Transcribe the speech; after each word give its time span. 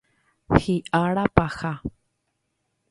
Hi'ára 0.63 1.27
paha. 1.35 1.73